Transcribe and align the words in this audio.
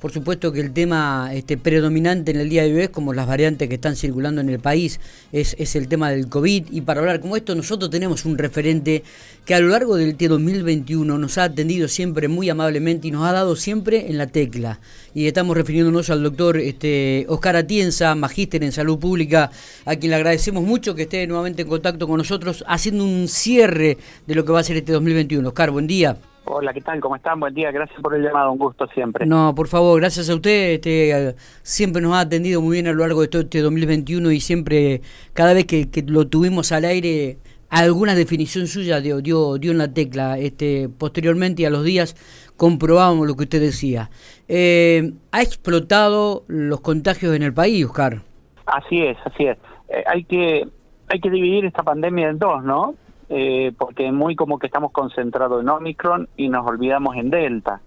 por 0.00 0.12
supuesto 0.12 0.50
que 0.52 0.60
el 0.60 0.72
tema 0.72 1.30
este, 1.32 1.58
predominante 1.58 2.30
en 2.30 2.40
el 2.40 2.48
día 2.48 2.62
de 2.64 2.74
hoy 2.74 2.80
es 2.82 2.88
como 2.88 3.12
las 3.12 3.26
variantes 3.26 3.68
que 3.68 3.74
están 3.74 3.96
circulando 3.96 4.40
en 4.40 4.48
el 4.48 4.58
país, 4.58 4.98
es, 5.30 5.54
el 5.76 5.88
tema 5.88 6.10
del 6.10 6.28
COVID. 6.28 6.66
Y 6.70 6.80
para 6.80 7.00
hablar 7.00 7.20
como 7.20 7.36
esto, 7.36 7.54
nosotros 7.54 7.90
tenemos 7.90 8.24
un 8.24 8.38
referente 8.38 9.02
que 9.44 9.54
a 9.54 9.60
lo 9.60 9.68
largo 9.68 9.96
del 9.96 10.16
2021 10.16 11.18
nos 11.18 11.38
ha 11.38 11.44
atendido 11.44 11.86
siempre 11.86 12.28
muy 12.28 12.48
amablemente 12.48 13.08
y 13.08 13.10
nos 13.10 13.26
ha 13.26 13.32
dado 13.32 13.56
siempre 13.56 14.08
en 14.08 14.16
la 14.16 14.26
tecla. 14.26 14.80
Y 15.14 15.26
estamos 15.26 15.56
refiriéndonos 15.56 16.08
al 16.08 16.22
doctor 16.22 16.56
este, 16.58 17.26
Oscar 17.28 17.56
Atienza, 17.56 18.14
magíster 18.14 18.64
en 18.64 18.72
salud 18.72 18.98
pública, 18.98 19.50
a 19.84 19.96
quien 19.96 20.10
le 20.10 20.16
agradecemos 20.16 20.64
mucho 20.64 20.94
que 20.94 21.02
esté 21.02 21.26
nuevamente 21.26 21.62
en 21.62 21.68
contacto 21.68 22.08
con 22.08 22.18
nosotros, 22.18 22.64
haciendo 22.66 23.04
un 23.04 23.28
cierre 23.28 23.98
de 24.26 24.34
lo 24.34 24.44
que 24.44 24.52
va 24.52 24.60
a 24.60 24.64
ser 24.64 24.78
este 24.78 24.92
2021. 24.92 25.46
Oscar, 25.46 25.70
buen 25.70 25.86
día. 25.86 26.16
Hola, 26.52 26.72
¿qué 26.72 26.80
tal? 26.80 26.98
¿Cómo 26.98 27.14
están? 27.14 27.38
Buen 27.38 27.54
día, 27.54 27.70
gracias 27.70 28.00
por 28.00 28.12
el 28.12 28.24
llamado, 28.24 28.50
un 28.50 28.58
gusto 28.58 28.84
siempre. 28.88 29.24
No, 29.24 29.54
por 29.54 29.68
favor, 29.68 30.00
gracias 30.00 30.28
a 30.28 30.34
usted, 30.34 30.72
este, 30.72 31.36
siempre 31.62 32.02
nos 32.02 32.14
ha 32.14 32.20
atendido 32.20 32.60
muy 32.60 32.74
bien 32.74 32.88
a 32.88 32.92
lo 32.92 32.98
largo 32.98 33.20
de 33.20 33.28
todo 33.28 33.42
este 33.42 33.60
2021 33.60 34.32
y 34.32 34.40
siempre, 34.40 35.00
cada 35.32 35.54
vez 35.54 35.66
que, 35.66 35.88
lo 36.08 36.26
tuvimos 36.26 36.72
al 36.72 36.86
aire, 36.86 37.38
alguna 37.68 38.16
definición 38.16 38.66
suya 38.66 39.00
dio, 39.00 39.20
dio, 39.20 39.58
dio 39.58 39.70
en 39.70 39.78
la 39.78 39.94
tecla. 39.94 40.38
Este, 40.38 40.88
posteriormente, 40.88 41.64
a 41.68 41.70
los 41.70 41.84
días, 41.84 42.16
comprobamos 42.56 43.28
lo 43.28 43.36
que 43.36 43.44
usted 43.44 43.60
decía. 43.60 44.10
Eh, 44.48 45.12
¿Ha 45.30 45.42
explotado 45.42 46.42
los 46.48 46.80
contagios 46.80 47.36
en 47.36 47.44
el 47.44 47.54
país, 47.54 47.84
Oscar? 47.84 48.22
Así 48.66 49.00
es, 49.02 49.16
así 49.24 49.44
es. 49.44 49.56
Eh, 49.88 50.02
hay 50.04 50.24
que 50.24 50.66
hay 51.06 51.20
que 51.20 51.30
dividir 51.30 51.64
esta 51.64 51.84
pandemia 51.84 52.28
en 52.28 52.40
dos, 52.40 52.64
¿no? 52.64 52.96
Eh, 53.32 53.72
porque 53.78 54.10
muy 54.10 54.34
como 54.34 54.58
que 54.58 54.66
estamos 54.66 54.90
concentrados 54.90 55.62
en 55.62 55.68
Omicron 55.68 56.28
y 56.36 56.48
nos 56.48 56.66
olvidamos 56.66 57.14
en 57.14 57.30
Delta. 57.30 57.80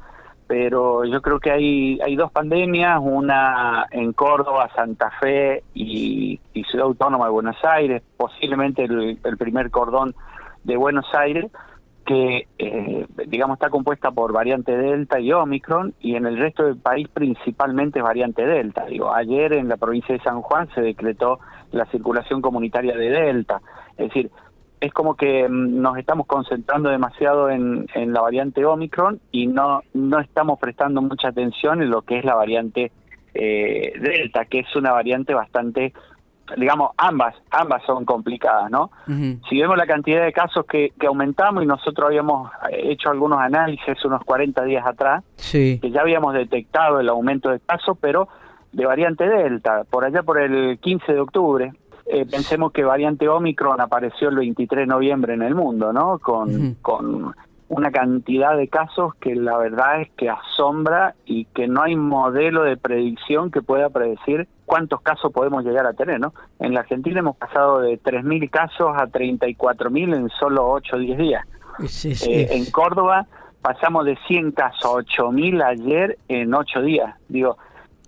Pero 0.48 1.04
yo 1.04 1.22
creo 1.22 1.40
que 1.42 1.52
hay, 1.52 2.00
hay 2.00 2.16
dos 2.16 2.32
pandemias, 2.32 2.98
una 3.02 3.86
en 3.92 4.14
Córdoba, 4.14 4.70
Santa 4.74 5.12
Fe 5.20 5.64
y, 5.74 6.40
Ciudad 6.70 6.88
Autónoma 6.88 7.26
de 7.26 7.32
Buenos 7.32 7.58
Aires, 7.64 8.02
posiblemente 8.16 8.86
el, 8.86 9.38
primer 9.38 9.70
cordón 9.70 10.16
de 10.64 10.78
Buenos 10.78 11.06
Aires, 11.14 11.52
que 12.06 12.48
eh, 12.58 13.06
digamos 13.28 13.56
está 13.58 13.70
compuesta 13.70 14.12
por 14.12 14.32
variante 14.32 14.76
Delta 14.76 15.20
y 15.20 15.34
Omicron 15.34 15.94
y 16.00 16.16
en 16.16 16.26
el 16.26 16.38
resto 16.38 16.64
del 16.64 16.78
país 16.78 17.10
principalmente 17.10 18.02
variante 18.02 18.46
Delta. 18.46 18.86
Digo, 18.86 19.14
ayer 19.14 19.54
en 19.54 19.68
la 19.68 19.78
provincia 19.78 20.16
de 20.16 20.24
San 20.24 20.42
Juan 20.42 20.70
se 20.74 20.82
decretó 20.82 21.40
la 21.72 21.86
circulación 21.88 22.42
comunitaria 22.42 22.96
de 22.96 23.10
Delta. 23.10 23.62
Es 23.98 24.08
decir, 24.08 24.32
es 24.84 24.92
como 24.92 25.16
que 25.16 25.48
mm, 25.48 25.82
nos 25.82 25.98
estamos 25.98 26.28
concentrando 26.28 26.90
demasiado 26.90 27.50
en, 27.50 27.88
la 27.96 28.22
variante 28.22 28.66
Omicron 28.66 29.20
y 29.32 29.48
no, 29.48 29.82
no 29.94 30.20
estamos 30.20 30.60
prestando 30.60 31.02
mucha 31.02 31.30
atención 31.30 31.82
en 31.82 31.90
lo 31.90 32.02
que 32.02 32.20
es 32.20 32.26
la 32.26 32.36
variante 32.36 32.92
eh, 33.34 33.94
Delta, 34.00 34.46
que 34.46 34.60
es 34.60 34.76
una 34.76 34.92
variante 34.92 35.34
bastante, 35.34 35.94
digamos, 36.58 36.92
ambas, 36.98 37.34
ambas 37.50 37.82
son 37.84 38.04
complicadas, 38.04 38.70
¿no? 38.70 38.92
Si 39.50 39.60
vemos 39.60 39.78
la 39.78 39.88
cantidad 39.88 40.24
de 40.24 40.34
casos 40.34 40.66
que, 40.66 40.92
que 41.00 41.08
aumentamos 41.08 41.64
y 41.64 41.66
nosotros 41.66 42.08
habíamos 42.08 42.52
hecho 42.72 43.10
algunos 43.10 43.40
análisis 43.40 44.04
unos 44.04 44.22
40 44.26 44.64
días 44.66 44.86
atrás, 44.86 45.24
que 45.52 45.80
ya 45.92 46.02
habíamos 46.02 46.34
detectado 46.34 47.00
el 47.00 47.10
aumento 47.10 47.50
de 47.50 47.60
casos, 47.62 47.98
pero 48.00 48.28
de 48.74 48.86
variante 48.86 49.28
Delta, 49.28 49.84
por 49.90 50.04
allá 50.04 50.24
por 50.24 50.40
el 50.40 50.78
15 50.80 51.14
de 51.14 51.20
octubre, 51.20 51.74
eh, 52.06 52.26
pensemos 52.26 52.72
que 52.72 52.84
variante 52.84 53.28
Omicron 53.30 53.80
apareció 53.80 54.30
el 54.30 54.36
23 54.36 54.82
de 54.82 54.88
noviembre 54.88 55.34
en 55.34 55.42
el 55.42 55.56
mundo, 55.56 55.94
¿no? 55.94 56.20
Con, 56.20 56.76
con 56.82 57.34
una 57.70 57.92
cantidad 57.92 58.56
de 58.58 58.68
casos 58.68 59.16
que 59.16 59.36
la 59.36 59.58
verdad 59.58 60.02
es 60.02 60.10
que 60.12 60.30
asombra 60.30 61.16
y 61.26 61.46
que 61.46 61.68
no 61.68 61.82
hay 61.82 61.96
modelo 61.96 62.64
de 62.64 62.78
predicción 62.78 63.52
que 63.52 63.62
pueda 63.62 63.90
predecir 63.90 64.48
cuántos 64.66 65.02
casos 65.02 65.32
podemos 65.32 65.64
llegar 65.64 65.86
a 65.86 65.94
tener, 65.94 66.20
¿no? 66.20 66.34
En 66.60 66.74
la 66.74 66.82
Argentina 66.82 67.20
hemos 67.20 67.38
pasado 67.38 67.80
de 67.80 68.00
3.000 68.00 68.50
casos 68.50 68.90
a 68.96 69.08
34.000 69.08 70.16
en 70.16 70.30
solo 70.30 70.70
8 70.70 70.96
o 70.96 71.00
10 71.00 71.18
días. 71.18 71.46
Eh, 72.28 72.50
en 72.52 72.70
Córdoba 72.70 73.26
pasamos 73.62 74.06
de 74.06 74.18
100 74.28 74.52
casos 74.52 74.86
a 74.86 75.00
8.000 75.00 75.64
ayer 75.64 76.18
en 76.28 76.54
8 76.54 76.82
días. 76.82 77.16
Digo, 77.28 77.58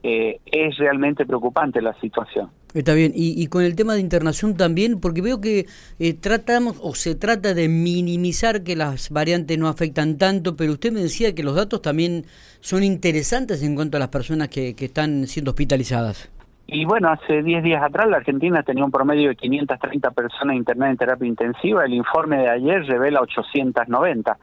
eh, 0.04 0.40
es 0.46 0.78
realmente 0.78 1.26
preocupante 1.26 1.82
la 1.82 1.94
situación. 1.96 2.52
Está 2.76 2.94
bien, 2.94 3.14
y, 3.16 3.48
con 3.48 3.64
el 3.64 3.74
tema 3.74 3.94
de 3.94 4.02
internación 4.02 4.58
también, 4.58 5.00
porque 5.00 5.22
veo 5.22 5.40
que 5.40 5.66
eh, 5.98 6.14
tratamos 6.14 6.78
o 6.84 6.94
se 6.94 7.16
trata 7.16 7.54
de 7.54 7.70
minimizar 7.70 8.64
que 8.64 8.76
las 8.76 9.12
variantes 9.12 9.58
no 9.58 9.70
afectan 9.70 10.18
tanto, 10.18 10.58
pero 10.58 10.74
usted 10.74 10.92
me 10.92 11.00
decía 11.00 11.34
que 11.34 11.42
los 11.42 11.56
datos 11.56 11.82
también 11.82 12.26
son 12.60 12.84
interesantes 12.84 13.64
en 13.64 13.76
cuanto 13.76 13.96
a 13.96 14.02
las 14.02 14.10
personas 14.10 14.50
que, 14.50 14.76
están 14.78 15.26
siendo 15.26 15.52
hospitalizadas. 15.52 16.30
Y 16.68 16.84
bueno, 16.84 17.10
hace 17.10 17.44
10 17.44 17.64
días 17.64 17.82
atrás 17.82 18.10
la 18.10 18.18
Argentina 18.18 18.62
tenía 18.62 18.84
un 18.84 18.92
promedio 18.92 19.30
de 19.30 19.38
530 19.38 20.12
personas 20.12 20.58
internadas 20.58 20.92
en 20.92 20.98
terapia 20.98 21.28
intensiva, 21.30 21.86
el 21.86 21.94
informe 21.94 22.40
de 22.40 22.50
ayer 22.50 22.84
revela 22.88 23.22
890. 23.22 24.38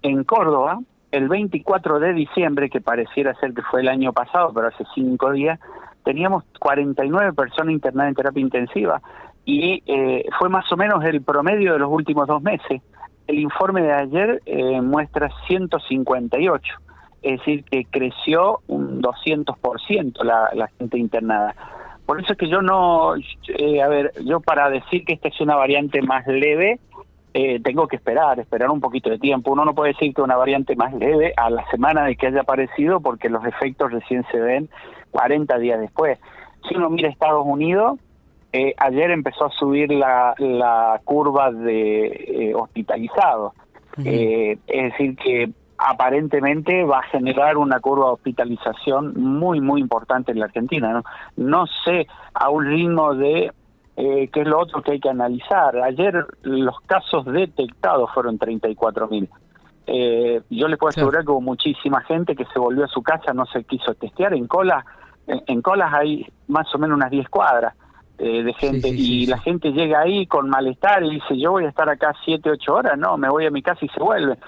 En 0.00 0.24
Córdoba, 0.24 0.78
el 1.12 1.28
24 1.28 2.00
de 2.00 2.14
diciembre, 2.14 2.70
que 2.70 2.80
pareciera 2.80 3.34
ser 3.34 3.52
que 3.52 3.60
fue 3.70 3.82
el 3.82 3.88
año 3.88 4.14
pasado, 4.14 4.50
pero 4.54 4.68
hace 4.68 4.84
5 4.94 5.32
días, 5.32 5.60
teníamos 6.04 6.44
49 6.58 7.32
personas 7.32 7.72
internadas 7.72 8.10
en 8.10 8.14
terapia 8.14 8.40
intensiva 8.40 9.02
y 9.44 9.82
eh, 9.86 10.24
fue 10.38 10.48
más 10.48 10.70
o 10.72 10.76
menos 10.76 11.04
el 11.04 11.22
promedio 11.22 11.72
de 11.72 11.78
los 11.78 11.90
últimos 11.90 12.26
dos 12.26 12.42
meses. 12.42 12.82
El 13.26 13.38
informe 13.38 13.82
de 13.82 13.92
ayer 13.92 14.42
eh, 14.46 14.80
muestra 14.80 15.30
158, 15.46 16.74
es 17.22 17.38
decir, 17.38 17.64
que 17.64 17.84
creció 17.84 18.60
un 18.66 19.02
200% 19.02 20.22
la, 20.24 20.50
la 20.54 20.68
gente 20.78 20.98
internada. 20.98 21.54
Por 22.06 22.20
eso 22.20 22.32
es 22.32 22.38
que 22.38 22.48
yo 22.48 22.60
no, 22.60 23.14
eh, 23.16 23.82
a 23.82 23.88
ver, 23.88 24.12
yo 24.24 24.40
para 24.40 24.68
decir 24.68 25.04
que 25.04 25.12
esta 25.12 25.28
es 25.28 25.40
una 25.40 25.54
variante 25.54 26.02
más 26.02 26.26
leve, 26.26 26.80
eh, 27.32 27.60
tengo 27.62 27.86
que 27.86 27.96
esperar, 27.96 28.40
esperar 28.40 28.70
un 28.70 28.80
poquito 28.80 29.10
de 29.10 29.18
tiempo. 29.18 29.52
Uno 29.52 29.64
no 29.64 29.74
puede 29.74 29.92
decir 29.92 30.12
que 30.14 30.22
una 30.22 30.36
variante 30.36 30.74
más 30.74 30.92
leve 30.94 31.32
a 31.36 31.48
la 31.50 31.68
semana 31.70 32.04
de 32.04 32.16
que 32.16 32.26
haya 32.26 32.40
aparecido 32.40 33.00
porque 33.00 33.28
los 33.28 33.44
efectos 33.44 33.92
recién 33.92 34.24
se 34.32 34.40
ven 34.40 34.68
40 35.12 35.58
días 35.58 35.80
después. 35.80 36.18
Si 36.68 36.74
uno 36.74 36.90
mira 36.90 37.08
Estados 37.08 37.46
Unidos, 37.46 37.98
eh, 38.52 38.74
ayer 38.78 39.12
empezó 39.12 39.46
a 39.46 39.50
subir 39.50 39.92
la, 39.92 40.34
la 40.38 41.00
curva 41.04 41.52
de 41.52 42.06
eh, 42.06 42.54
hospitalizados. 42.54 43.52
es 43.96 44.58
decir, 44.66 45.16
que 45.16 45.50
aparentemente 45.78 46.84
va 46.84 46.98
a 46.98 47.02
generar 47.04 47.56
una 47.56 47.80
curva 47.80 48.06
de 48.06 48.12
hospitalización 48.12 49.14
muy, 49.14 49.60
muy 49.60 49.80
importante 49.80 50.32
en 50.32 50.40
la 50.40 50.46
Argentina. 50.46 50.92
No, 50.92 51.02
no 51.36 51.66
sé 51.84 52.06
a 52.34 52.50
un 52.50 52.66
ritmo 52.66 53.14
de 53.14 53.52
eh, 54.02 54.30
que 54.32 54.40
es 54.40 54.46
lo 54.46 54.58
otro 54.58 54.80
que 54.80 54.92
hay 54.92 55.00
que 55.00 55.10
analizar. 55.10 55.76
Ayer 55.76 56.24
los 56.40 56.80
casos 56.86 57.26
detectados 57.26 58.10
fueron 58.14 58.38
34.000. 58.38 59.28
Eh, 59.86 60.40
yo 60.48 60.68
les 60.68 60.78
puedo 60.78 60.88
asegurar 60.88 61.22
que 61.22 61.30
hubo 61.30 61.42
muchísima 61.42 62.00
gente 62.04 62.34
que 62.34 62.46
se 62.46 62.58
volvió 62.58 62.86
a 62.86 62.88
su 62.88 63.02
casa, 63.02 63.34
no 63.34 63.44
se 63.44 63.62
quiso 63.64 63.94
testear. 63.94 64.32
En 64.32 64.46
colas, 64.46 64.86
en, 65.26 65.60
colas 65.60 65.92
hay 65.92 66.26
más 66.48 66.74
o 66.74 66.78
menos 66.78 66.96
unas 66.96 67.10
10 67.10 67.28
cuadras 67.28 67.74
eh, 68.18 68.42
de 68.42 68.54
gente 68.54 68.88
y 68.88 69.26
la 69.26 69.36
gente 69.36 69.70
llega 69.70 70.00
ahí 70.00 70.26
con 70.26 70.48
malestar 70.48 71.02
y 71.04 71.10
dice, 71.10 71.38
yo 71.38 71.50
voy 71.50 71.66
a 71.66 71.68
estar 71.68 71.90
acá 71.90 72.14
7, 72.24 72.52
8 72.52 72.74
horas, 72.74 72.98
no, 72.98 73.18
me 73.18 73.28
voy 73.28 73.44
a 73.44 73.50
mi 73.50 73.60
casa 73.60 73.84
y 73.84 73.88
se 73.88 74.00
vuelve. 74.00 74.38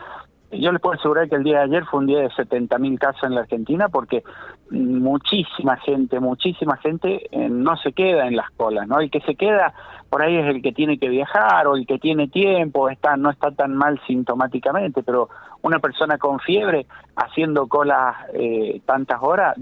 Yo 0.53 0.71
les 0.71 0.81
puedo 0.81 0.99
asegurar 0.99 1.29
que 1.29 1.37
el 1.37 1.45
día 1.45 1.59
de 1.59 1.65
ayer 1.65 1.85
fue 1.87 2.01
un 2.01 2.07
día 2.07 2.21
de 2.21 2.29
70.000 2.29 2.99
casos 2.99 3.25
en 3.25 3.35
la 3.35 3.41
Argentina 3.43 3.89
porque 3.89 4.23
muchísima 4.71 5.77
gente, 5.79 6.21
muchísima 6.21 6.77
gente 6.77 7.27
eh, 7.31 7.49
no 7.49 7.77
se 7.77 7.93
queda 7.93 8.27
en 8.27 8.37
las 8.37 8.51
colas, 8.53 8.87
¿no? 8.87 9.01
El 9.01 9.11
que 9.11 9.21
se 9.21 9.35
queda 9.35 9.75
por 10.11 10.21
ahí 10.21 10.37
es 10.37 10.47
el 10.47 10.61
que 10.61 10.73
tiene 10.73 10.99
que 10.99 11.09
viajar 11.09 11.67
o 11.67 11.75
el 11.75 11.87
que 11.87 11.99
tiene 11.99 12.29
tiempo, 12.29 12.91
está 12.91 13.17
no 13.17 13.31
está 13.31 13.51
tan 13.51 13.75
mal 13.75 13.99
sintomáticamente, 14.07 15.03
pero 15.03 15.31
una 15.63 15.79
persona 15.79 16.19
con 16.19 16.39
fiebre 16.39 16.87
haciendo 17.17 17.67
colas 17.67 18.17
eh, 18.35 18.83
tantas 18.85 19.23
horas, 19.23 19.57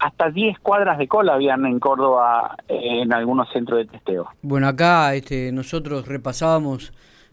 hasta 0.00 0.30
10 0.30 0.58
cuadras 0.58 0.98
de 0.98 1.06
cola 1.06 1.34
habían 1.34 1.64
en 1.66 1.78
Córdoba 1.78 2.56
eh, 2.66 3.02
en 3.02 3.12
algunos 3.12 3.48
centros 3.52 3.78
de 3.78 3.84
testeo. 3.86 4.28
Bueno, 4.42 4.66
acá 4.66 5.14
este, 5.14 5.52
nosotros 5.52 6.08
repasábamos 6.08 6.92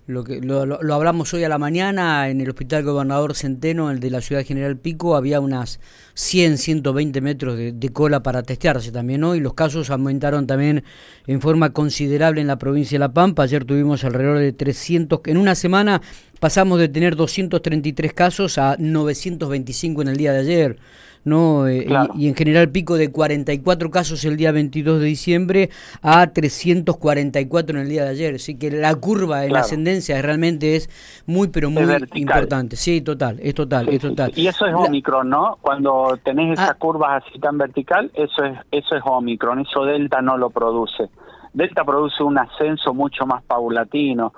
lo, 0.10 0.24
que, 0.24 0.42
lo, 0.42 0.66
lo, 0.66 0.94
hablamos 0.96 1.32
hoy 1.36 1.44
a 1.44 1.50
la 1.50 1.60
mañana 1.60 2.30
en 2.30 2.42
el 2.42 2.50
Hospital 2.50 2.82
Gobernador 2.84 3.36
Centeno, 3.36 3.92
el 3.92 4.00
de 4.00 4.10
la 4.10 4.22
Ciudad 4.22 4.44
General 4.44 4.76
Pico, 4.76 5.16
había 5.16 5.40
unas 5.40 5.80
100, 6.16 6.58
120 6.58 7.22
metros 7.22 7.56
de, 7.56 7.90
cola 7.94 8.24
para 8.24 8.42
testearse 8.42 8.92
también 8.92 9.24
hoy. 9.24 9.40
Los 9.40 9.54
casos 9.54 9.92
aumentaron 9.92 10.48
también 10.48 10.84
en 11.28 11.42
forma 11.42 11.74
considerable 11.74 12.42
en 12.42 12.48
la 12.48 12.58
provincia 12.58 12.96
de 12.96 13.00
La 13.02 13.14
Pampa. 13.14 13.44
Ayer 13.44 13.66
tuvimos 13.66 14.04
alrededor 14.04 14.40
de 14.40 14.52
300, 14.52 15.22
en 15.26 15.38
una 15.38 15.54
semana 15.54 16.02
pasamos 16.40 16.80
de 16.80 16.90
tener 16.90 17.16
233 17.16 18.12
casos 18.14 18.58
a 18.58 18.78
925 18.80 20.02
en 20.02 20.08
el 20.08 20.18
día 20.18 20.34
de 20.34 20.40
ayer. 20.40 20.80
¿No? 21.24 21.68
Eh, 21.68 21.88
y, 22.16 22.28
en 22.28 22.36
general 22.36 22.70
pico 22.70 22.96
de 22.96 23.12
44 23.12 23.92
casos 23.92 24.24
el 24.26 24.38
día 24.38 24.52
22 24.52 25.00
de 25.00 25.06
diciembre 25.06 25.70
a 26.02 26.28
344 26.28 27.78
en 27.78 27.84
el 27.84 27.90
día 27.90 28.04
de 28.04 28.10
ayer. 28.10 28.36
Así 28.36 28.58
que 28.58 28.72
la 28.72 28.96
curva 28.96 29.46
en 29.46 29.54
la 29.54 29.60
ascendencia 29.60 30.22
realmente 30.22 30.76
es 30.76 30.90
muy, 31.26 31.50
pero 31.50 31.70
muy 31.70 31.84
importante. 32.14 32.76
Sí, 32.76 33.02
total, 33.02 33.40
es 33.42 33.54
total, 33.54 33.90
es 33.90 34.02
total. 34.02 34.32
Y 34.36 34.48
eso 34.48 34.66
es 34.66 34.74
Omicron, 34.74 35.30
¿no? 35.30 35.58
Cuando 35.62 36.18
tenés 36.24 36.54
esa 36.54 36.72
ah. 36.72 36.74
curva 36.76 37.18
así 37.18 37.40
tan 37.40 37.58
vertical, 37.58 38.12
eso 38.14 38.44
es, 38.44 38.58
eso 38.72 38.96
es 38.96 39.02
Omicron, 39.06 39.60
eso 39.60 39.86
Delta 39.86 40.22
no 40.22 40.38
lo 40.38 40.50
produce. 40.50 41.10
Delta 41.54 41.84
produce 41.84 42.24
un 42.24 42.38
ascenso 42.38 42.94
mucho 42.94 43.26
más 43.26 43.44
paulatino, 43.44 44.34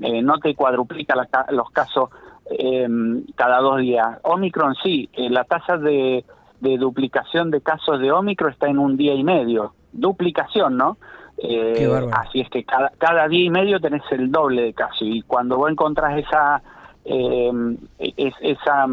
eh, 0.00 0.22
no 0.22 0.38
te 0.38 0.54
cuadruplica 0.54 1.14
los 1.50 1.70
casos 1.70 2.10
eh, 2.58 2.88
cada 3.34 3.58
dos 3.58 3.78
días. 3.80 4.18
Omicron 4.22 4.74
sí, 4.82 5.08
eh, 5.12 5.30
la 5.30 5.44
tasa 5.44 5.76
de, 5.76 6.24
duplicación 6.60 7.50
de 7.50 7.60
casos 7.60 8.00
de 8.00 8.12
Omicron 8.12 8.52
está 8.52 8.68
en 8.68 8.78
un 8.78 8.96
día 8.96 9.14
y 9.14 9.24
medio. 9.24 9.74
Duplicación, 9.92 10.76
¿no? 10.76 10.96
Eh, 11.38 11.88
así 12.12 12.40
es 12.40 12.48
que 12.50 12.64
cada, 12.64 12.92
cada 12.98 13.26
día 13.26 13.44
y 13.44 13.50
medio 13.50 13.80
tenés 13.80 14.02
el 14.10 14.30
doble 14.30 14.62
de 14.62 14.74
casos 14.74 15.02
y 15.02 15.22
cuando 15.22 15.56
vos 15.56 15.70
encontrás 15.70 16.16
esa, 16.18 16.62
eh, 17.04 17.50
esa 17.98 18.86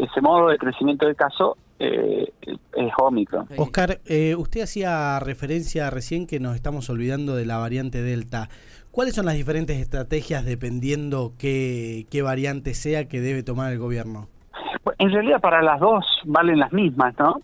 ese 0.00 0.20
modo 0.20 0.48
de 0.48 0.58
crecimiento 0.58 1.06
de 1.06 1.14
casos 1.14 1.56
es 1.78 2.92
Omicron. 2.98 3.46
Oscar, 3.56 4.00
usted 4.36 4.62
hacía 4.62 5.20
referencia 5.20 5.90
recién 5.90 6.26
que 6.26 6.40
nos 6.40 6.54
estamos 6.54 6.90
olvidando 6.90 7.36
de 7.36 7.46
la 7.46 7.58
variante 7.58 8.02
Delta. 8.02 8.48
¿Cuáles 8.90 9.14
son 9.14 9.26
las 9.26 9.36
diferentes 9.36 9.76
estrategias 9.76 10.44
dependiendo 10.44 11.32
qué, 11.38 12.06
qué 12.10 12.22
variante 12.22 12.74
sea 12.74 13.06
que 13.08 13.20
debe 13.20 13.42
tomar 13.42 13.72
el 13.72 13.78
gobierno? 13.78 14.28
En 14.98 15.12
realidad 15.12 15.40
para 15.40 15.62
las 15.62 15.78
dos 15.80 16.04
valen 16.24 16.58
las 16.58 16.72
mismas, 16.72 17.14
¿no? 17.18 17.40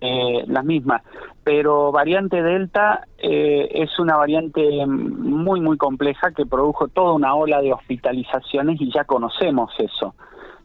Eh, 0.00 0.44
las 0.48 0.64
mismas, 0.64 1.02
pero 1.44 1.92
variante 1.92 2.42
Delta 2.42 3.06
eh, 3.18 3.68
es 3.70 4.00
una 4.00 4.16
variante 4.16 4.84
muy, 4.84 5.60
muy 5.60 5.76
compleja 5.76 6.32
que 6.32 6.44
produjo 6.44 6.88
toda 6.88 7.12
una 7.12 7.36
ola 7.36 7.60
de 7.60 7.72
hospitalizaciones 7.72 8.80
y 8.80 8.92
ya 8.92 9.04
conocemos 9.04 9.70
eso. 9.78 10.16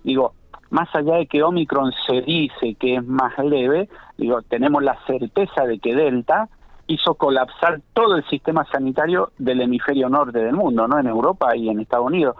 Digo, 0.03 0.33
más 0.69 0.93
allá 0.93 1.15
de 1.15 1.27
que 1.27 1.43
Omicron 1.43 1.91
se 2.05 2.21
dice 2.21 2.75
que 2.75 2.95
es 2.95 3.05
más 3.05 3.37
leve, 3.39 3.89
digo, 4.17 4.41
tenemos 4.41 4.83
la 4.83 4.97
certeza 5.05 5.65
de 5.65 5.79
que 5.79 5.95
Delta 5.95 6.49
hizo 6.87 7.15
colapsar 7.15 7.81
todo 7.93 8.15
el 8.15 8.25
sistema 8.27 8.65
sanitario 8.71 9.31
del 9.37 9.61
hemisferio 9.61 10.09
norte 10.09 10.39
del 10.39 10.55
mundo, 10.55 10.87
¿no? 10.87 10.99
En 10.99 11.07
Europa 11.07 11.55
y 11.55 11.69
en 11.69 11.79
Estados 11.79 12.07
Unidos. 12.07 12.35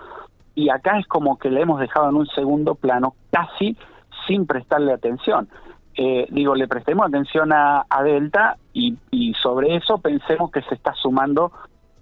Y 0.56 0.69
acá 0.69 0.97
es 1.00 1.07
como 1.07 1.38
que 1.38 1.51
le 1.51 1.62
hemos 1.62 1.79
dejado 1.79 2.09
en 2.09 2.15
un 2.15 2.27
segundo 2.27 2.75
plano, 2.75 3.13
casi 3.31 3.77
sin 4.25 4.47
prestarle 4.47 4.94
atención. 4.94 5.50
Eh, 5.95 6.27
digo, 6.29 6.56
le 6.56 6.68
prestemos 6.68 7.07
atención 7.07 7.51
a, 7.51 7.85
Delta 8.03 8.57
y, 8.74 8.95
sobre 9.41 9.75
eso 9.75 9.97
pensemos 9.97 10.51
que 10.51 10.62
se 10.62 10.75
está 10.75 10.94
sumando 10.94 11.51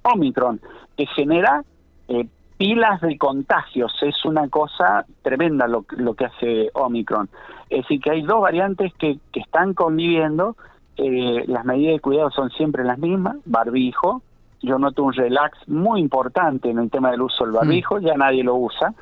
Omicron, 0.04 0.60
que 0.98 1.06
genera 1.08 1.64
eh, 2.08 2.28
pilas 2.58 3.02
de 3.02 3.18
contagios. 3.18 3.94
Es 4.02 4.24
una 4.26 4.48
cosa 4.50 5.06
tremenda 5.22 5.68
lo, 5.68 5.86
lo 5.98 6.14
que 6.14 6.26
hace 6.26 6.70
Omicron. 6.74 7.30
Es 7.70 7.84
decir, 7.84 8.02
que 8.02 8.12
hay 8.12 8.22
dos 8.22 8.42
variantes 8.42 8.94
que, 8.96 9.18
que 9.32 9.40
están 9.40 9.74
conviviendo 9.74 10.56
eh, 10.98 11.44
las 11.48 11.66
medidas 11.66 11.96
de 11.96 12.00
cuidado 12.00 12.32
son 12.32 12.50
siempre 12.52 12.84
las 12.84 12.98
mismas, 12.98 13.36
barbijo, 13.46 14.22
yo 14.62 14.80
noto 14.80 15.04
un 15.04 15.14
relax 15.14 15.58
muy 15.68 16.00
importante 16.00 16.70
en 16.70 16.80
el 16.80 16.90
tema 16.90 17.12
del 17.12 17.22
uso 17.22 17.44
del 17.44 17.52
mm. 17.52 17.58
barbijo, 17.58 18.00
ya 18.00 18.16
nadie 18.16 18.44
lo 18.44 18.56
usa, 18.56 18.94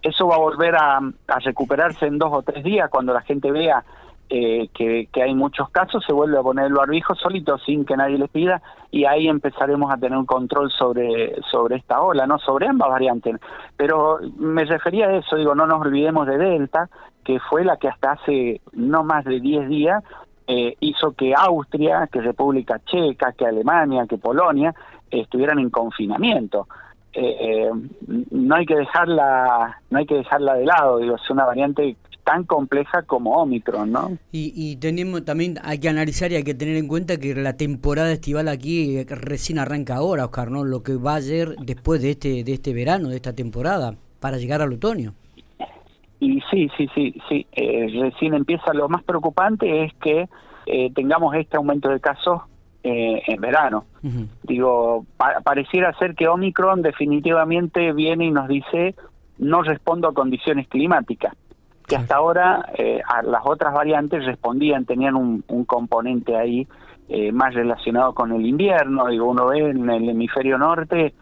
eso 0.00 0.28
va 0.28 0.36
a 0.36 0.38
volver 0.38 0.76
a, 0.76 1.00
recuperarse 1.44 2.06
en 2.06 2.18
dos 2.18 2.30
o 2.32 2.42
tres 2.42 2.62
días 2.62 2.88
cuando 2.88 3.12
la 3.12 3.22
gente 3.22 3.50
vea 3.50 3.84
eh, 4.32 4.68
que, 4.72 5.08
hay 5.20 5.34
muchos 5.34 5.68
casos, 5.70 6.04
se 6.06 6.12
vuelve 6.12 6.38
a 6.38 6.42
poner 6.42 6.66
el 6.66 6.74
barbijo 6.74 7.16
solito 7.16 7.58
sin 7.58 7.84
que 7.84 7.96
nadie 7.96 8.16
le 8.16 8.28
pida 8.28 8.62
y 8.92 9.04
ahí 9.04 9.26
empezaremos 9.26 9.92
a 9.92 9.96
tener 9.96 10.16
un 10.16 10.24
control 10.24 10.70
sobre, 10.70 11.34
sobre 11.50 11.76
esta 11.76 12.00
ola, 12.00 12.28
no 12.28 12.38
sobre 12.38 12.68
ambas 12.68 12.90
variantes. 12.90 13.36
Pero 13.76 14.20
me 14.38 14.64
refería 14.64 15.08
a 15.08 15.16
eso, 15.16 15.34
digo, 15.34 15.54
no 15.56 15.66
nos 15.66 15.80
olvidemos 15.80 16.28
de 16.28 16.38
Delta, 16.38 16.88
que 17.24 17.40
fue 17.40 17.64
la 17.64 17.76
que 17.76 17.88
hasta 17.88 18.12
hace 18.12 18.60
no 18.72 19.02
más 19.02 19.24
de 19.24 19.40
10 19.40 19.68
días 19.68 20.04
eh, 20.46 20.76
hizo 20.80 21.12
que 21.12 21.34
Austria, 21.36 22.08
que 22.10 22.20
República 22.20 22.80
Checa, 22.84 23.32
que 23.32 23.46
Alemania, 23.46 24.06
que 24.08 24.18
Polonia 24.18 24.74
estuvieran 25.10 25.58
en 25.58 25.70
confinamiento. 25.70 26.68
Eh, 27.12 27.36
eh, 27.40 27.70
no 28.30 28.54
hay 28.54 28.66
que 28.66 28.76
dejarla, 28.76 29.80
no 29.90 29.98
hay 29.98 30.06
que 30.06 30.16
dejarla 30.16 30.54
de 30.54 30.66
lado. 30.66 30.98
Digo, 30.98 31.16
es 31.16 31.30
una 31.30 31.44
variante 31.44 31.96
tan 32.30 32.44
compleja 32.44 33.02
como 33.02 33.42
Omicron, 33.42 33.90
¿no? 33.90 34.12
Y, 34.30 34.52
y 34.54 34.76
tenemos 34.76 35.24
también 35.24 35.56
hay 35.64 35.80
que 35.80 35.88
analizar 35.88 36.30
y 36.30 36.36
hay 36.36 36.44
que 36.44 36.54
tener 36.54 36.76
en 36.76 36.86
cuenta 36.86 37.16
que 37.16 37.34
la 37.34 37.56
temporada 37.56 38.12
estival 38.12 38.46
aquí 38.46 39.02
recién 39.04 39.58
arranca 39.58 39.96
ahora, 39.96 40.26
Oscar, 40.26 40.52
¿no? 40.52 40.62
Lo 40.62 40.84
que 40.84 40.94
va 40.94 41.16
a 41.16 41.20
ser 41.20 41.56
después 41.56 42.02
de 42.02 42.12
este 42.12 42.44
de 42.44 42.52
este 42.52 42.72
verano, 42.72 43.08
de 43.08 43.16
esta 43.16 43.34
temporada, 43.34 43.96
para 44.20 44.38
llegar 44.38 44.62
al 44.62 44.72
otoño. 44.72 45.14
Y 46.20 46.40
sí, 46.52 46.70
sí, 46.76 46.88
sí, 46.94 47.20
sí, 47.28 47.46
eh, 47.50 47.88
recién 48.00 48.34
empieza. 48.34 48.72
Lo 48.74 48.88
más 48.88 49.02
preocupante 49.02 49.84
es 49.84 49.92
que 49.94 50.28
eh, 50.66 50.92
tengamos 50.94 51.34
este 51.34 51.56
aumento 51.56 51.88
de 51.88 51.98
casos 51.98 52.42
eh, 52.84 53.22
en 53.26 53.40
verano. 53.40 53.86
Digo, 54.44 55.04
pareciera 55.42 55.92
ser 55.98 56.14
que 56.14 56.28
Omicron 56.28 56.80
definitivamente 56.80 57.92
viene 57.92 58.26
y 58.26 58.30
nos 58.30 58.46
dice 58.46 58.94
no 59.38 59.62
respondo 59.62 60.06
a 60.06 60.14
condiciones 60.14 60.68
climáticas, 60.68 61.34
que 61.90 61.96
hasta 61.96 62.16
ahora 62.16 62.64
a 63.06 63.22
las 63.22 63.42
otras 63.44 63.74
variantes 63.74 64.24
respondían, 64.24 64.86
tenían 64.86 65.16
un, 65.16 65.44
un 65.48 65.64
componente 65.64 66.36
ahí 66.36 66.66
más 67.32 67.52
relacionado 67.52 68.14
con 68.14 68.32
el 68.32 68.46
invierno. 68.46 69.08
Digo, 69.08 69.28
uno 69.28 69.46
ve 69.46 69.70
en 69.70 69.90
el 69.90 70.08
hemisferio 70.08 70.56
norte, 70.56 71.12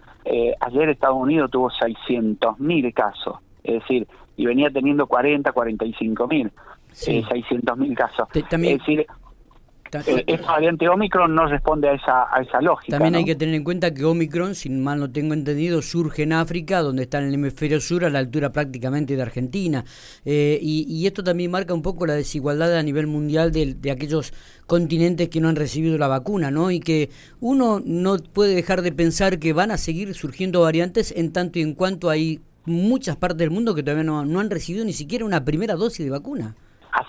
ayer 0.61 0.89
Estados 0.91 1.17
Unidos 1.17 1.51
tuvo 1.51 1.71
600.000 1.71 2.93
casos. 2.93 3.39
Es 3.65 3.81
decir, 3.81 4.07
y 4.39 4.47
venía 4.47 4.71
teniendo 4.71 5.07
40, 5.07 5.53
45 5.53 6.29
mil, 6.29 6.51
sí. 6.93 7.23
600 7.29 7.77
mil 7.77 7.95
casos. 7.95 8.29
es 8.33 8.49
decir, 8.49 9.01
eh, 9.01 9.07
esta 10.27 10.53
variante 10.53 10.89
Omicron 10.89 11.35
no 11.35 11.47
responde 11.47 11.89
a 11.89 11.95
esa, 11.95 12.35
a 12.35 12.41
esa 12.43 12.61
lógica. 12.61 12.99
También 12.99 13.17
hay 13.17 13.25
que 13.25 13.35
tener 13.35 13.55
en 13.55 13.65
cuenta 13.65 13.93
que 13.93 14.05
Omicron, 14.05 14.55
si 14.55 14.71
mal 14.71 15.01
no 15.01 15.11
tengo 15.11 15.35
entendido, 15.35 15.83
surge 15.83 16.23
en 16.23 16.33
África, 16.33 16.81
donde 16.81 17.05
está 17.05 17.19
en 17.19 17.29
el 17.29 17.35
hemisferio 17.35 17.81
sur, 17.81 18.05
a 18.05 18.11
la 18.11 18.19
altura 18.19 18.53
prácticamente 18.53 19.17
de 19.17 19.23
Argentina. 19.23 19.85
Eh, 20.25 20.59
y, 20.61 21.07
esto 21.07 21.25
también 21.25 21.51
marca 21.51 21.73
un 21.73 21.81
poco 21.81 22.07
la 22.07 22.15
desigualdad 22.15 22.77
a 22.77 22.83
nivel 22.83 23.07
mundial 23.07 23.51
de, 23.51 23.75
de, 23.75 23.91
aquellos 23.91 24.35
continentes 24.67 25.29
que 25.29 25.41
no 25.41 25.49
han 25.49 25.57
recibido 25.57 25.97
la 25.97 26.07
vacuna, 26.07 26.51
¿no? 26.51 26.71
Y 26.71 26.81
que 26.81 27.09
uno 27.41 27.81
no 27.83 28.19
puede 28.19 28.55
dejar 28.55 28.83
de 28.83 28.93
pensar 28.93 29.39
que 29.39 29.55
van 29.55 29.71
a 29.71 29.79
seguir 29.79 30.15
surgiendo 30.15 30.61
variantes 30.61 31.15
en 31.17 31.33
tanto 31.33 31.59
y 31.59 31.63
en 31.63 31.75
cuanto 31.75 32.11
hay 32.11 32.41
muchas 32.67 33.17
partes 33.17 33.39
del 33.39 33.51
mundo 33.51 33.75
que 33.75 33.83
todavía 33.83 34.05
no, 34.05 34.25
no 34.25 34.41
han 34.41 34.51
recibido 34.51 34.85
ni 34.85 34.93
siquiera 34.93 35.25
una 35.25 35.45
primera 35.45 35.75
dosis 35.75 36.05
de 36.05 36.11
vacuna. 36.11 36.55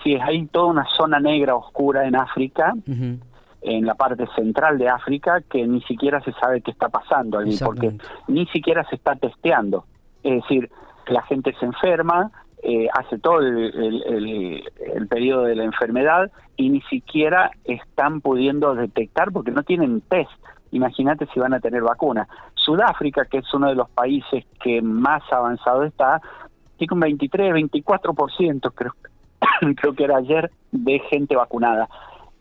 Así 0.00 0.14
es, 0.14 0.22
hay 0.22 0.46
toda 0.46 0.66
una 0.66 0.86
zona 0.96 1.20
negra 1.20 1.54
oscura 1.54 2.06
en 2.06 2.16
África, 2.16 2.72
en 3.62 3.86
la 3.86 3.94
parte 3.94 4.26
central 4.34 4.78
de 4.78 4.88
África, 4.88 5.42
que 5.42 5.66
ni 5.66 5.82
siquiera 5.82 6.20
se 6.22 6.32
sabe 6.32 6.62
qué 6.62 6.70
está 6.70 6.88
pasando 6.88 7.38
allí, 7.38 7.58
porque 7.62 7.96
ni 8.26 8.46
siquiera 8.46 8.82
se 8.88 8.96
está 8.96 9.14
testeando. 9.16 9.84
Es 10.22 10.42
decir, 10.42 10.70
la 11.06 11.22
gente 11.22 11.54
se 11.60 11.66
enferma, 11.66 12.30
eh, 12.62 12.88
hace 12.92 13.18
todo 13.18 13.40
el, 13.40 14.62
el, 14.94 15.08
periodo 15.08 15.44
de 15.44 15.56
la 15.56 15.64
enfermedad 15.64 16.30
y 16.56 16.70
ni 16.70 16.80
siquiera 16.82 17.50
están 17.64 18.20
pudiendo 18.20 18.74
detectar 18.74 19.32
porque 19.32 19.50
no 19.50 19.62
tienen 19.62 20.00
test. 20.02 20.30
Imagínate 20.70 21.26
si 21.34 21.40
van 21.40 21.52
a 21.52 21.60
tener 21.60 21.82
vacuna. 21.82 22.28
Sudáfrica, 22.54 23.24
que 23.24 23.38
es 23.38 23.54
uno 23.54 23.68
de 23.68 23.74
los 23.74 23.90
países 23.90 24.44
que 24.62 24.80
más 24.80 25.22
avanzado 25.32 25.84
está, 25.84 26.20
tiene 26.76 26.94
un 26.94 27.00
23, 27.00 27.54
24%, 27.54 28.72
creo, 28.74 28.94
creo 29.76 29.94
que 29.94 30.04
era 30.04 30.18
ayer, 30.18 30.50
de 30.72 30.98
gente 31.10 31.36
vacunada. 31.36 31.88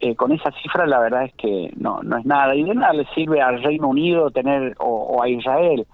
Eh, 0.02 0.16
con 0.16 0.32
esa 0.32 0.50
cifra 0.62 0.88
la 0.88 1.00
verdad 1.00 1.26
es 1.26 1.34
que 1.34 1.74
no, 1.76 2.02
no 2.04 2.18
es 2.18 2.26
nada. 2.26 2.56
Y 2.56 2.64
de 2.64 2.74
nada 2.74 2.94
le 2.94 3.06
sirve 3.14 3.42
al 3.42 3.62
Reino 3.62 3.90
Unido 3.90 4.32
tener, 4.32 4.76
o, 4.80 5.22
a 5.22 5.28
Israel, 5.28 5.86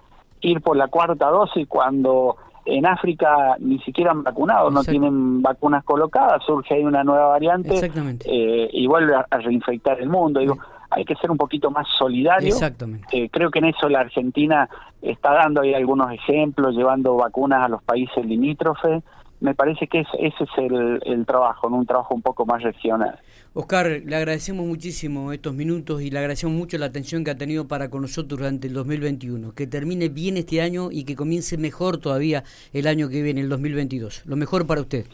ir 0.42 0.62
por 0.62 0.78
la 0.78 0.88
cuarta 0.88 1.28
dosis 1.30 1.68
cuando 1.68 2.38
en 2.66 2.86
África 2.86 3.56
ni 3.60 3.80
siquiera 3.80 4.12
han 4.12 4.24
vacunado, 4.24 4.70
no 4.70 4.84
tienen 4.84 5.42
vacunas 5.42 5.84
colocadas, 5.84 6.44
surge 6.46 6.76
ahí 6.76 6.84
una 6.84 7.04
nueva 7.04 7.28
variante 7.28 7.92
eh, 8.26 8.70
y 8.72 8.88
vuelve 8.88 9.16
a, 9.16 9.38
reinfectar 9.38 10.00
el 10.00 10.10
mundo. 10.10 10.40
Digo, 10.40 10.58
hay 10.90 11.06
que 11.06 11.16
ser 11.16 11.32
un 11.32 11.38
poquito 11.38 11.72
más 11.72 11.88
solidario. 11.98 12.50
Exactamente. 12.50 13.08
Eh, 13.12 13.30
creo 13.32 13.50
que 13.50 13.60
en 13.60 13.66
eso 13.66 13.90
la 13.90 14.02
Argentina 14.02 14.70
está 15.02 15.34
dando 15.34 15.62
ahí 15.62 15.74
algunos 15.74 16.12
ejemplos, 16.12 16.76
llevando 16.76 17.16
vacunas 17.16 17.64
a 17.64 17.70
los 17.70 17.84
países 17.84 18.26
limítrofes. 18.26 19.04
Me 19.42 19.54
parece 19.54 19.88
que 19.88 20.00
ese 20.00 20.44
es 20.44 20.50
el, 20.58 21.02
el 21.06 21.26
trabajo, 21.26 21.68
un 21.68 21.86
trabajo 21.86 22.16
un 22.16 22.22
poco 22.22 22.46
más 22.46 22.64
regional. 22.64 23.20
Oscar, 23.54 24.02
le 24.04 24.16
agradecemos 24.16 24.66
muchísimo 24.66 25.32
estos 25.32 25.54
minutos 25.54 26.02
y 26.02 26.10
le 26.10 26.20
agradecemos 26.20 26.56
mucho 26.56 26.78
la 26.78 26.88
atención 26.88 27.24
que 27.24 27.32
ha 27.32 27.38
tenido 27.38 27.68
para 27.68 27.90
con 27.90 28.02
nosotros 28.02 28.40
durante 28.40 28.68
el 28.68 28.74
2021. 28.74 29.54
Que 29.54 29.68
termine 29.68 30.10
bien 30.10 30.38
este 30.38 30.62
año 30.62 30.90
y 30.92 31.06
que 31.06 31.16
comience 31.16 31.58
mejor 31.58 31.98
todavía 31.98 32.44
el 32.74 32.88
año 32.88 33.08
que 33.10 33.22
viene, 33.22 33.42
el 33.42 33.50
2022. 33.50 34.26
Lo 34.26 34.36
mejor 34.36 34.68
para 34.68 34.82
usted. 34.82 35.06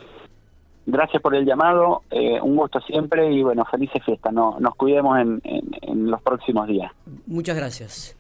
Gracias 0.88 1.22
por 1.22 1.36
el 1.36 1.46
llamado, 1.46 2.02
eh, 2.10 2.42
un 2.42 2.56
gusto 2.56 2.80
siempre 2.82 3.32
y 3.32 3.44
bueno, 3.44 3.64
felices 3.66 4.04
fiestas. 4.04 4.34
No, 4.34 4.58
nos 4.60 4.76
cuidemos 4.76 5.20
en, 5.20 5.42
en 5.44 6.10
los 6.10 6.22
próximos 6.22 6.68
días. 6.68 6.92
Muchas 7.28 7.56
gracias. 7.56 8.18